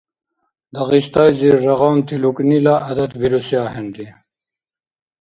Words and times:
Дагъистайзир 0.73 1.55
рагъамти 1.65 2.15
лукӀнила 2.21 2.75
гӀядат 2.85 3.11
бируси 3.19 3.55
ахӀенри. 3.65 4.07